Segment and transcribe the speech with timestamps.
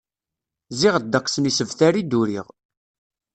[0.79, 2.47] Ziɣ ddeqs n yisebtar i d-uriɣ.